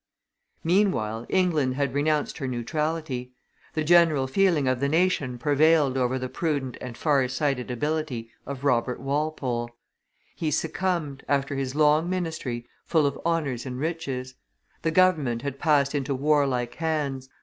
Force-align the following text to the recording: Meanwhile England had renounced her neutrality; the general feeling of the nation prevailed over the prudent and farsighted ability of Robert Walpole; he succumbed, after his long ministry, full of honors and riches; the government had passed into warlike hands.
Meanwhile 0.63 1.27
England 1.29 1.75
had 1.75 1.93
renounced 1.93 2.39
her 2.39 2.47
neutrality; 2.47 3.33
the 3.75 3.83
general 3.83 4.25
feeling 4.25 4.67
of 4.67 4.79
the 4.79 4.89
nation 4.89 5.37
prevailed 5.37 5.95
over 5.95 6.17
the 6.17 6.27
prudent 6.27 6.75
and 6.81 6.97
farsighted 6.97 7.69
ability 7.69 8.31
of 8.47 8.63
Robert 8.63 8.99
Walpole; 8.99 9.69
he 10.35 10.49
succumbed, 10.49 11.23
after 11.29 11.53
his 11.55 11.75
long 11.75 12.09
ministry, 12.09 12.65
full 12.83 13.05
of 13.05 13.21
honors 13.23 13.63
and 13.63 13.79
riches; 13.79 14.33
the 14.81 14.89
government 14.89 15.43
had 15.43 15.59
passed 15.59 15.93
into 15.93 16.15
warlike 16.15 16.73
hands. 16.73 17.29